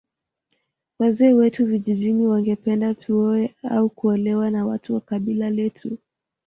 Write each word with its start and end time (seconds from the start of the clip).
Wazee 0.99 1.33
wetu 1.33 1.65
vijijini 1.65 2.27
wangependa 2.27 2.93
tuoe 2.95 3.55
au 3.69 3.89
kuolewa 3.89 4.49
na 4.51 4.65
watu 4.65 4.93
wa 4.93 5.01
kabila 5.01 5.49
letu 5.49 5.97